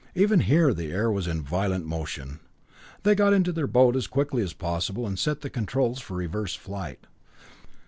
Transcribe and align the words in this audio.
Even 0.15 0.39
here 0.39 0.73
the 0.73 0.91
air 0.91 1.11
was 1.11 1.27
in 1.27 1.43
violent 1.43 1.85
motion. 1.85 2.39
They 3.03 3.13
got 3.13 3.33
into 3.33 3.51
their 3.51 3.67
boat 3.67 3.95
as 3.95 4.07
quickly 4.07 4.41
as 4.41 4.51
possible, 4.51 5.05
and 5.05 5.19
set 5.19 5.41
the 5.41 5.49
controls 5.51 5.99
for 5.99 6.15
reverse 6.17 6.55
flight. 6.55 7.05